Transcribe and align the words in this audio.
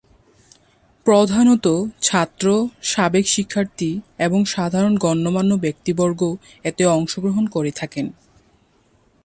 প্রধানতঃ 1.05 1.77
ছাত্র, 2.01 2.45
সাবেক 2.83 3.25
শিক্ষার্থী 3.27 3.91
এবং 4.19 4.39
সাধারণ 4.45 4.93
গণ্যমান্য 4.97 5.51
ব্যক্তিবর্গ 5.55 6.21
এতে 6.63 6.83
অংশগ্রহণ 6.87 7.45
করে 7.47 7.71
থাকেন। 7.71 8.07